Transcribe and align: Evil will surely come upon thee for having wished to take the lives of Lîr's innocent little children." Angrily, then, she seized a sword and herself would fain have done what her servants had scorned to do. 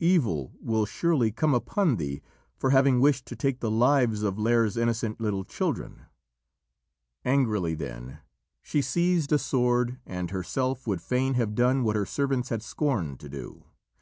Evil 0.00 0.54
will 0.62 0.86
surely 0.86 1.30
come 1.30 1.52
upon 1.52 1.96
thee 1.96 2.22
for 2.56 2.70
having 2.70 3.00
wished 3.00 3.26
to 3.26 3.36
take 3.36 3.60
the 3.60 3.70
lives 3.70 4.22
of 4.22 4.36
Lîr's 4.36 4.78
innocent 4.78 5.20
little 5.20 5.44
children." 5.44 6.06
Angrily, 7.22 7.74
then, 7.74 8.20
she 8.62 8.80
seized 8.80 9.30
a 9.30 9.38
sword 9.38 9.98
and 10.06 10.30
herself 10.30 10.86
would 10.86 11.02
fain 11.02 11.34
have 11.34 11.54
done 11.54 11.84
what 11.84 11.96
her 11.96 12.06
servants 12.06 12.48
had 12.48 12.62
scorned 12.62 13.20
to 13.20 13.28
do. 13.28 13.66